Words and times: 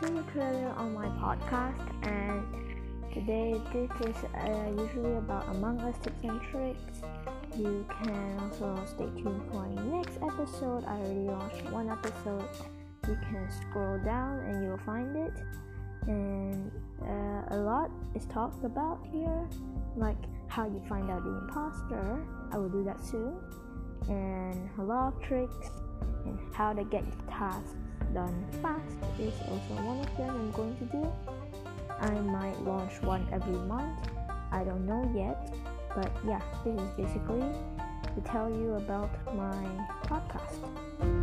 this 0.00 0.10
is 0.10 0.18
a 0.18 0.22
trailer 0.32 0.70
on 0.76 0.92
my 0.92 1.06
podcast, 1.22 1.78
and 2.02 2.42
today 3.12 3.60
this 3.72 4.08
is 4.08 4.24
uh, 4.34 4.82
usually 4.82 5.16
about 5.18 5.48
Among 5.54 5.80
Us 5.82 5.96
tips 6.02 6.16
and 6.24 6.40
tricks. 6.50 7.02
You 7.56 7.86
can 8.02 8.38
also 8.40 8.76
stay 8.86 9.04
tuned 9.22 9.42
for 9.52 9.64
my 9.64 9.82
next 9.96 10.16
episode. 10.16 10.84
I 10.86 10.96
already 10.96 11.20
launched 11.20 11.70
one 11.70 11.90
episode. 11.90 12.48
You 13.06 13.16
can 13.22 13.48
scroll 13.60 13.98
down 13.98 14.40
and 14.40 14.64
you'll 14.64 14.78
find 14.78 15.14
it. 15.16 15.32
And 16.08 16.72
uh, 17.02 17.54
a 17.54 17.58
lot 17.58 17.90
is 18.16 18.24
talked 18.26 18.64
about 18.64 18.98
here, 19.12 19.48
like 19.96 20.18
how 20.48 20.64
you 20.66 20.82
find 20.88 21.08
out 21.08 21.22
the 21.22 21.30
imposter. 21.30 22.26
I 22.50 22.58
will 22.58 22.70
do 22.70 22.82
that 22.82 23.00
soon. 23.04 23.36
And 24.08 24.70
a 24.78 24.82
lot 24.82 25.14
of 25.14 25.22
tricks 25.22 25.70
and 26.24 26.36
how 26.52 26.72
to 26.72 26.82
get 26.82 27.04
your 27.04 27.30
tasks 27.30 27.76
done 28.14 28.46
fast 28.62 28.96
is 29.18 29.34
also 29.50 29.74
one 29.82 29.98
of 29.98 30.16
them 30.16 30.30
I'm 30.30 30.50
going 30.52 30.76
to 30.76 30.84
do. 30.84 31.12
I 32.00 32.10
might 32.10 32.58
launch 32.62 33.02
one 33.02 33.26
every 33.32 33.58
month. 33.66 33.98
I 34.52 34.62
don't 34.62 34.86
know 34.86 35.02
yet, 35.14 35.52
but 35.96 36.10
yeah, 36.24 36.40
this 36.64 36.80
is 36.80 36.90
basically 36.96 37.42
to 38.14 38.20
tell 38.24 38.48
you 38.48 38.74
about 38.74 39.10
my 39.34 39.66
podcast. 40.06 41.13